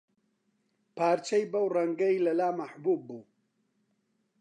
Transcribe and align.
پارچەی 0.95 1.45
بەو 1.51 1.67
ڕەنگەی 1.75 2.23
لەلا 2.25 2.49
مەحبووب 2.59 3.01
بوو 3.07 3.21